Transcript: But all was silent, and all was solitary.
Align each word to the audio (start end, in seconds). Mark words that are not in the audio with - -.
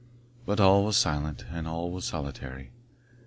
But 0.47 0.59
all 0.59 0.83
was 0.83 0.97
silent, 0.97 1.45
and 1.51 1.67
all 1.67 1.91
was 1.91 2.05
solitary. 2.05 2.71